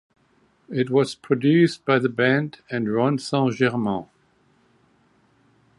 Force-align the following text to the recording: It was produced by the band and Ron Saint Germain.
It 0.69 0.89
was 0.89 1.13
produced 1.13 1.85
by 1.85 1.99
the 1.99 2.09
band 2.09 2.61
and 2.71 2.91
Ron 2.91 3.19
Saint 3.19 3.53
Germain. 3.53 4.07